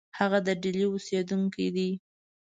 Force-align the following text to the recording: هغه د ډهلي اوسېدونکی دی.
هغه 0.19 0.39
د 0.45 0.47
ډهلي 0.61 0.85
اوسېدونکی 0.91 1.67
دی. 1.75 1.89